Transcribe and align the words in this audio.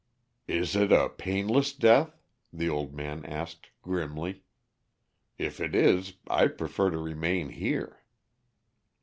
"Is 0.47 0.75
it 0.75 0.91
a 0.91 1.09
painless 1.09 1.73
death?" 1.73 2.23
the 2.51 2.67
old 2.67 2.91
man 2.95 3.23
asked 3.23 3.69
grimly. 3.83 4.41
"If 5.37 5.59
it 5.59 5.75
is, 5.75 6.13
I 6.27 6.47
prefer 6.47 6.89
to 6.89 6.97
remain 6.97 7.49
here." 7.49 8.01